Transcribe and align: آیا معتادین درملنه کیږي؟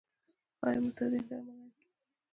آیا 0.65 0.79
معتادین 0.83 1.23
درملنه 1.29 1.69
کیږي؟ 1.77 1.89